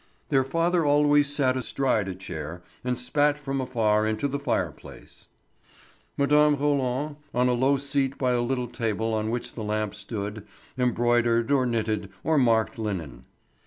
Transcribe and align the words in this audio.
Their 0.29 0.43
father 0.43 0.83
always 0.83 1.31
sat 1.31 1.55
astride 1.55 2.07
a 2.07 2.15
chair 2.15 2.63
and 2.83 2.97
spat 2.97 3.37
from 3.37 3.61
afar 3.61 4.07
into 4.07 4.27
the 4.27 4.39
fire 4.39 4.71
place. 4.71 5.29
Mme. 6.17 6.55
Roland, 6.55 7.17
on 7.35 7.47
a 7.47 7.53
low 7.53 7.77
seat 7.77 8.17
by 8.17 8.31
a 8.31 8.41
little 8.41 8.67
table 8.67 9.13
on 9.13 9.29
which 9.29 9.53
the 9.53 9.63
lamp 9.63 9.93
stood, 9.93 10.43
embroidered, 10.75 11.51
or 11.51 11.67
knitted, 11.67 12.09
or 12.23 12.39
marked 12.39 12.79
linen. 12.79 13.25